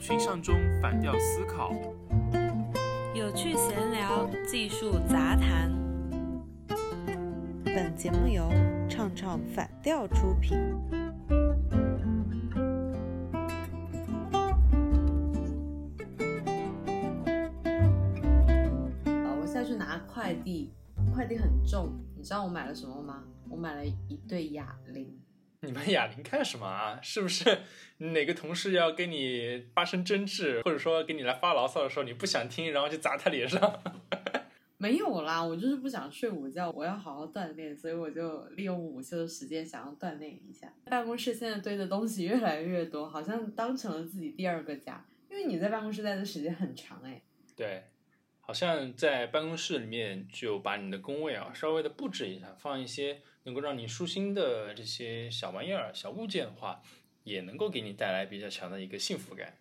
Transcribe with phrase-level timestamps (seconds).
[0.00, 1.72] 群像中反调思考，
[3.14, 5.70] 有趣闲聊，技术杂谈。
[7.66, 8.50] 本节目由
[8.88, 10.56] 唱唱反调出品。
[19.04, 20.72] 呃，我现在去拿快递，
[21.12, 23.22] 快递很重，你知道我买了什么吗？
[23.50, 25.14] 我买了一对哑铃。
[25.62, 26.98] 你们哑铃干什么啊？
[27.02, 27.58] 是不是
[27.98, 33.82] 哪个同事要跟你发生争执，或者说给你来发牢骚的时候，你不想听，然后就砸他脸上？
[34.78, 40.72] 没有啦，我就是不想睡午觉，我要好好锻炼，所以我就利用午休的时间想要锻炼一下。
[40.86, 47.20] 办公室现在堆的东西越来越多，好像当成了自己第二个家，因为你在办公室待的时间很长哎。
[47.54, 47.84] 对，
[48.50, 56.82] 好像在办公室里面就把你的工位啊稍微的布置一下，放一些能够让你舒心的这些小玩意儿、小物件的话，
[57.22, 59.56] 也能够给你带来比较强的一个幸福感。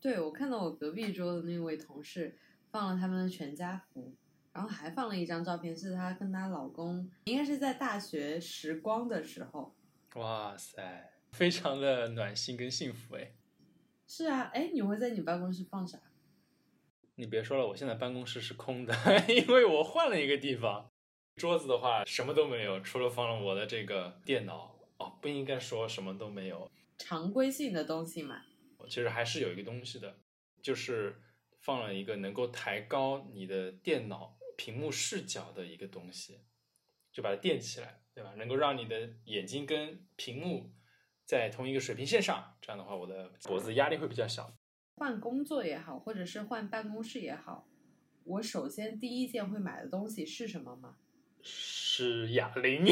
[0.00, 2.38] 对，我看到我隔壁桌的那位同事
[2.70, 4.14] 放了他们的全家福，
[4.54, 9.76] 然后还放了一张照片，是她跟她老公，应该是在大学时光的时候。
[10.14, 13.34] 哇塞，非常的暖心跟幸福哎！
[14.06, 15.98] 是啊，哎，你会在你办公室放啥？
[17.16, 18.94] 你别说了，我现在办公室是空的，
[19.28, 20.90] 因为我换了一个地方。
[21.36, 24.74] 桌子的话什么都没有，除了放了我的这个电脑。
[24.98, 28.42] 哦，不应该说什么都没有，常规性的东西嘛。
[28.88, 30.18] 其实还是有一个东西的，
[30.62, 31.20] 就是
[31.60, 36.40] 放了一个能够抬高你的电脑屏幕视角的一个东西，
[37.12, 38.32] 就把它垫起来，对吧？
[38.36, 40.72] 能够让你的眼睛跟屏幕
[41.26, 44.50] 在同一个水平线上，这样的话，我的脖子压力会比较小。
[44.98, 47.66] 换工作也好，或者是换办公室也好，
[48.24, 50.96] 我首先第一件会买的东西是什么吗？
[51.42, 52.86] 是哑铃，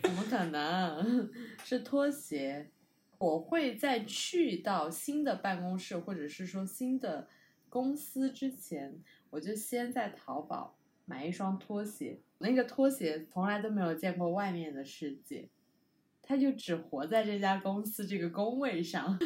[0.00, 1.28] 怎么可能
[1.64, 2.70] 是拖鞋？
[3.18, 7.28] 我会在去到新的办公室或者是说新的
[7.68, 12.20] 公司之前，我就先在淘宝买一双拖鞋。
[12.38, 15.48] 那个拖鞋从来都没有见过外面的世界，
[16.30, 19.18] 它就只活在这家公司这个工位上。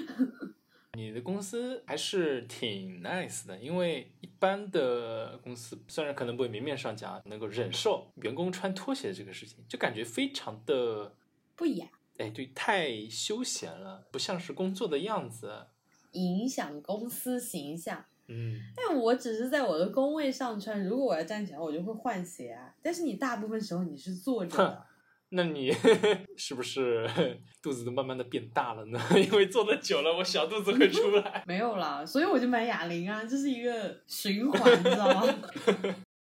[0.95, 11.13] 你的公司还是挺 nice 的，因为一般的公司虽然可能不会明面上讲能够忍受员工穿拖鞋这个事情，就感觉非常的
[11.55, 11.87] 不雅。
[12.17, 15.67] 哎，对，太休闲了，不像是工作的样子，
[16.13, 18.03] 影响公司形象。
[18.29, 22.75] 嗯，但我只是在我的工位上穿，如果我要站起来，我就会换鞋啊。
[22.81, 24.87] 但是你大部分时候你是坐着的。
[25.35, 25.73] 那你
[26.39, 27.09] 是不是
[27.61, 29.01] 肚子都慢慢的变大了呢？
[29.19, 31.43] 因为坐的久了，我小肚子会出来。
[31.47, 35.35] 没有啦，所以我就买哑铃啊，这是一个循环，你知道吗？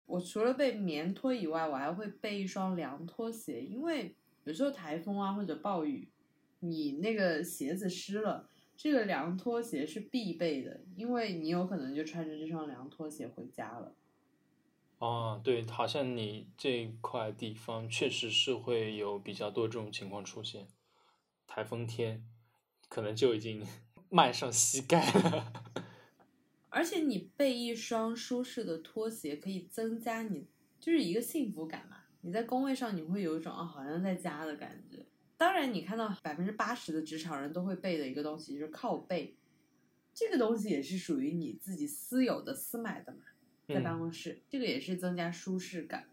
[0.05, 6.07] 我除了备棉拖以外，我还会备一双凉拖鞋，因为有时候台风啊或者暴雨，
[6.59, 13.95] 你那个鞋子湿了，这个凉拖鞋是必备的，因为你有可能就穿着这双凉拖鞋回家了。
[15.01, 20.67] 哦，对，好像你这块地方确实是会有比较多这种情况出现。
[21.47, 22.23] 台风天
[22.87, 23.65] 可能就已经
[24.09, 25.51] 迈上膝盖了。
[26.69, 30.45] 而且你备一双舒适的拖鞋，可以增加你
[30.79, 31.97] 就是一个幸福感嘛。
[32.21, 35.03] 你在工位上你会有一种啊，好像在家的感觉。
[35.35, 39.35] 当然，你看到百分之八十的职场人都会备的一个东西就是靠背，
[40.13, 43.23] 这个东西也是属于你自己私有的、私买的嘛。
[43.67, 46.09] 在办公室，这个也是增加舒适感。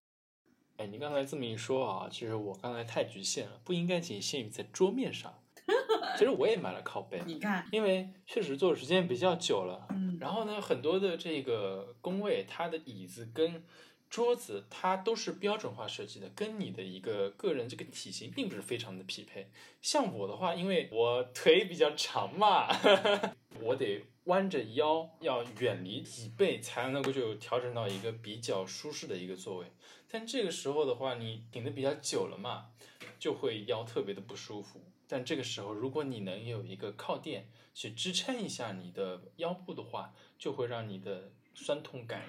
[0.77, 5.43] 哎，你刚才这么一说啊，其实我刚才太局限了，不应该仅限于在桌面上。
[6.17, 9.87] 其实我也买了靠背，你看，因为确实坐的时间比较久了。
[9.91, 13.65] 嗯，然后呢，很多的这个工位，它的椅子跟
[14.09, 19.51] 桌子，它都是标准化设计的，跟你的一个个人这个体型并不是非常的匹配。
[19.83, 22.69] 像我的话，因为我腿比较长嘛，
[23.61, 24.05] 我得。
[24.29, 29.73] 弯着腰，要远离椅背，才能够就调整到一个比较舒适的一个座位。
[30.07, 32.71] 但这个时候的话，你顶的比较久了嘛，
[33.19, 34.81] 就会腰特别的不舒服。
[35.07, 42.23] 但这个时候，如果你能有一个靠垫去支撑一下你的腰部的话，就会让你的酸痛感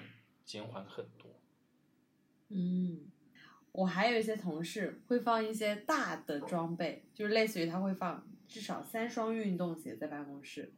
[0.46, 1.30] 减缓很多。
[2.48, 3.10] 嗯，
[3.72, 10.72] 我还有一些同事会放一些大的装备，就是类似于他会放至少三双运动鞋在办公室。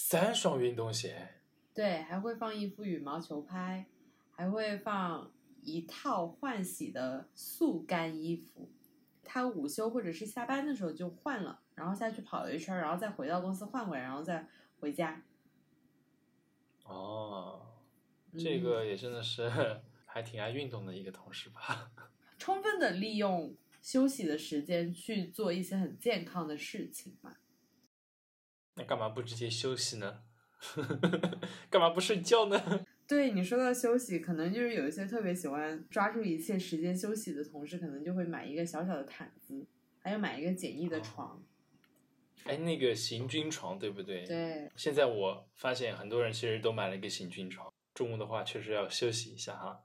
[0.00, 1.28] 三双运动鞋，
[1.74, 3.84] 对，还会放一副羽毛球拍，
[4.30, 5.28] 还会放
[5.62, 8.70] 一套换洗的速干衣服。
[9.24, 14.46] 他午休或者是下班的时候就换了，然后下去跑了一圈，然后再回到公司换回来，然后再
[14.78, 15.20] 回家。
[16.84, 17.66] 哦，
[18.38, 19.50] 这个也真的是
[20.06, 21.90] 还挺爱运动的一个同事吧？
[22.38, 23.52] 充分的利用
[23.82, 27.34] 休息的时间去做一些很健康的事情嘛。
[28.78, 30.22] 那干嘛不直接休息呢？
[31.68, 32.58] 干嘛不睡觉呢？
[33.08, 39.66] 对你说到休息，可能就是有一些特别喜欢抓住一切时间休息的同事，可能就会买一个小小的毯子，
[39.98, 41.42] 还有买一个简易的床。
[42.44, 44.24] 哎，那个行军床对不对？
[44.24, 49.80] 对，现在我发现很多人其实都买了一个行军床，中午的话确实要休息一下哈。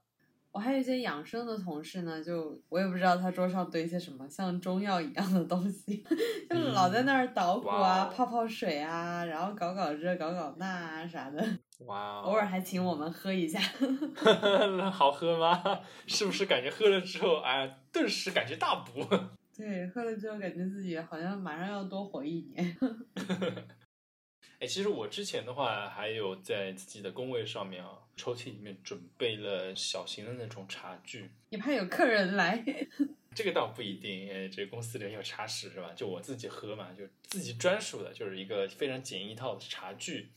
[0.53, 6.03] 我还有一些养生的同事呢，就我也不知道他桌上堆些什么，像中药一样的东西，
[6.47, 11.43] 就老在那儿捣鼓啊、泡泡水啊，然后搞搞这、搞搞那啊啥的，
[11.87, 13.59] 哇、 哦，偶尔还请我们喝一下。
[14.93, 15.79] 好喝吗？
[16.05, 19.03] 是不是感觉喝了之后，哎，顿时感觉大补？
[19.57, 22.77] 对，喝了之后感觉自己好像马上要多活一年。
[24.63, 31.29] 哎，其实我之前的话，还有在自己的工位上面啊，抽屉里面准备了小型的那种茶具。
[31.49, 32.63] 你怕有客人来？
[33.35, 35.91] 这个倒不一定，呃，这公司里有茶室是吧？
[35.93, 40.31] 就我自己喝嘛，就自己专属的，就是一个非常简易套的茶具。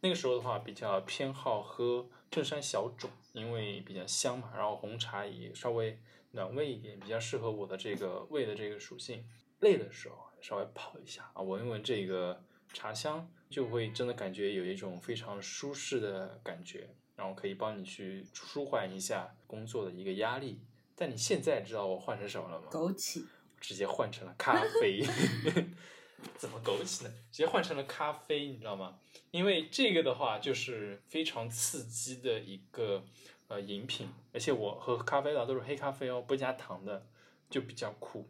[0.00, 5.96] 那个时候的话，比较偏好喝正山小种，因为比较香嘛，然后红茶也稍微
[6.32, 9.24] 暖胃一点，比较适合我的这个胃的这个属性。
[9.60, 12.42] 累的时候稍微泡一下啊，闻一闻这个
[12.72, 20.60] 茶香，就会真的感觉有一种非常舒适的感觉，然后可以帮你去舒缓一下工作的一个压力。
[20.94, 22.68] 但你现在知道我换成什么了吗？
[22.70, 23.24] 枸杞。
[23.60, 25.00] 直接换成了咖啡。
[26.36, 27.10] 怎么枸杞呢？
[27.30, 28.98] 直接换成了咖啡，你知道吗？
[29.32, 33.04] 因为这个的话就是非常刺激的一个
[33.48, 37.06] 呃饮品，而且我喝咖啡的都是黑咖啡哦，不加糖的，
[37.50, 38.28] 就比较苦。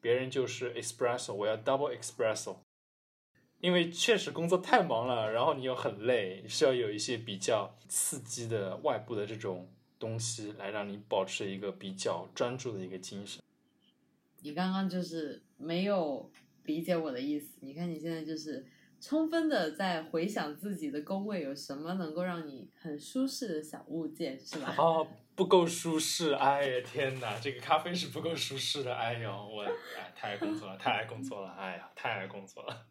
[0.00, 2.56] 别人就是 espresso，我要 double espresso。
[3.60, 9.68] 因为确实工作太忙了，然后你又很累，需要有一些比较刺激的外部的这种
[9.98, 13.42] 东西来让你保持一个比较专注的一个精神。
[14.42, 16.30] 你刚刚就是没有
[16.64, 17.58] 理解我的意思。
[17.60, 18.66] 你看你现在就是
[18.98, 24.74] 充分的在回想自己的工位有什么能够让你很舒适的小物件，是吧？
[24.80, 32.86] 哦，不够舒适，哎呀天哪，这个咖啡是不够舒适的，哎呦我哎太爱工作了，太爱工作了，哎呀太爱工作了。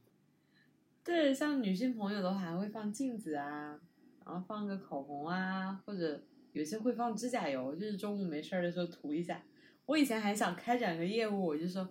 [1.03, 3.79] 对，像女性朋友的话，还会放镜子啊，
[4.25, 9.41] 然后放个口红啊，或者有些会放指甲油，就是中午没事儿的时候涂一下。
[9.85, 11.89] 我以前还想开展个业务，我就说，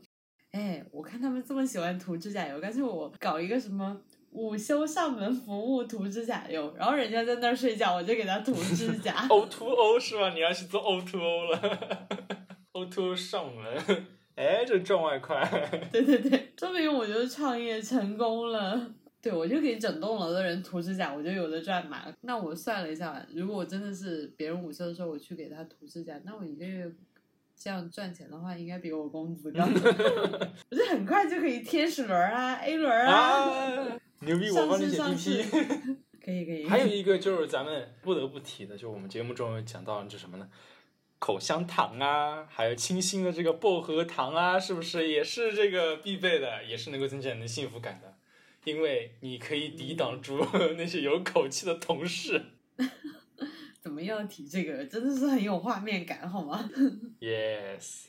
[0.52, 4.00] 哎，我看他们这么喜欢涂指甲油，干脆我搞一个什么
[4.30, 9.26] 午休上门服务涂指甲油，然后人家在那儿睡觉，我就给他涂指甲。
[9.28, 10.30] O to O 是吧？
[10.30, 12.08] 你要去做 O to O 了
[12.72, 14.06] ，O to O 上门，
[14.36, 15.44] 哎，这赚外快。
[15.90, 18.94] 对对对，说明我就是创业成功了。
[19.20, 22.04] 对，我就给整栋楼的人涂指甲，我就有的赚嘛。
[22.20, 26.90] 那我算了一下，如果我真的是别人午休的时候我去给他涂指甲，那我一个月
[27.56, 29.64] 这样赚钱的话，应该比我工资高。
[30.70, 34.50] 我就很快就可以天使轮啊，A 轮啊，啊，牛逼！
[34.50, 35.96] 我帮你写上市 PPT。
[36.24, 36.68] 可以可以。
[36.68, 40.48] 还有一个就是咱们不得不提的，就我们节目中有讲到，这什么呢？
[41.18, 48.14] 口香糖啊，还有清新的这个薄荷糖啊，是不是也是这个必备的，也是能够增加你的幸福感的？
[48.68, 50.38] 因为你可以抵挡住
[50.76, 52.44] 那些有口气的同事。
[53.80, 54.84] 怎么又要提这个？
[54.84, 56.68] 真的是很有画面感，好吗？
[57.18, 58.08] Yes，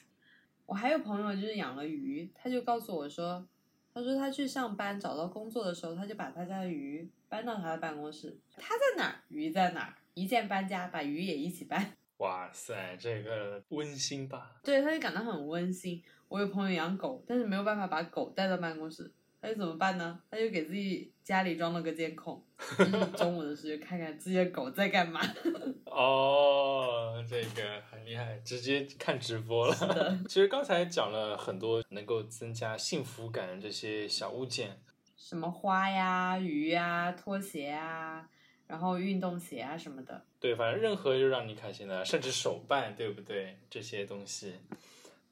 [0.65, 3.47] 我还有朋友就是养了鱼，他就告诉我说，
[3.93, 11.93] 他说他去上班找到工作的时候，他就把他家的鱼搬到他的办公室，他在哪儿，鱼在哪儿，一键搬家，把鱼也一起搬。
[12.17, 14.59] 哇塞，这个温馨吧？
[14.61, 16.03] 对，他就感到很温馨。
[16.27, 19.09] 我有朋友养狗，但是没有办法把狗带到办公室，
[19.41, 20.19] 他就怎么办呢？
[20.29, 22.43] 他就给自己家里装了个监控，
[23.15, 25.21] 中午的时候看看自己的狗在干嘛。
[25.85, 29.75] 哦，这个很厉害，直接看直播了。
[30.27, 34.79] 其实刚才讲了很多能够增加幸福感的这些小物件，
[35.17, 38.29] 什么花呀、鱼呀、拖鞋啊，
[38.67, 40.25] 然后运动鞋啊什么的。
[40.39, 43.57] 对，反正任何就让你开心的，甚至手办，对不对？
[43.69, 44.53] 这些东西，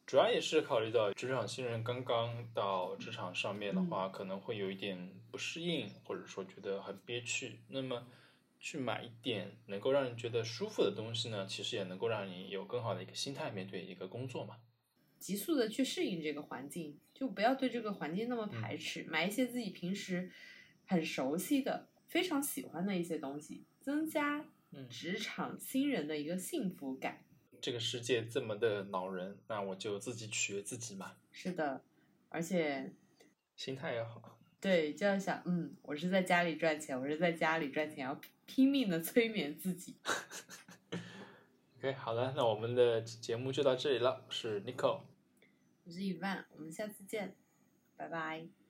[0.08, 4.98] 主要也是考虑到职场新人刚刚到职场上面的话，可能会有一点
[5.30, 7.60] 不适应，或者说觉得很憋屈。
[7.68, 8.08] 那么，
[8.58, 14.56] 去买一点能够让人觉得舒服的东西呢，其实也能够让你有更好的一个心态面对一个工作嘛。
[15.20, 20.32] 急速的去适应这个环境，就不要对这个环境那么排斥，买一些自己平时
[20.86, 27.26] 很熟悉的、非常喜欢的一些东西，增加嗯职场新人的一个幸福感。
[27.62, 31.84] 这个世界这么的恼人，那我就自己取悦自己嘛，是的，
[32.30, 32.94] 而且
[33.56, 34.38] 心态要好。
[34.60, 39.96] 对，就要想，嗯，我是在家里赚钱，我是在家里赚钱，要拼命的催眠自己。
[41.78, 44.24] OK，好了，那我们的节目就到这里了。
[44.28, 45.02] 我是 Nico。
[45.84, 47.36] 我是 Evan，，我们下次见，
[47.96, 48.67] 拜拜。